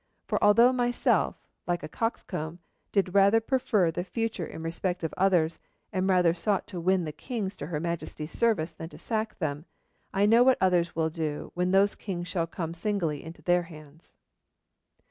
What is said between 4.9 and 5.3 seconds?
of